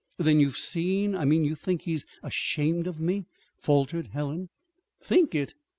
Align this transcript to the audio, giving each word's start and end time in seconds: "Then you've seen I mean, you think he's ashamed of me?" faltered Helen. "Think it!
"Then 0.17 0.39
you've 0.39 0.57
seen 0.57 1.13
I 1.15 1.25
mean, 1.25 1.43
you 1.45 1.53
think 1.53 1.83
he's 1.83 2.07
ashamed 2.23 2.87
of 2.87 2.99
me?" 2.99 3.27
faltered 3.59 4.07
Helen. 4.07 4.49
"Think 4.99 5.35
it! 5.35 5.53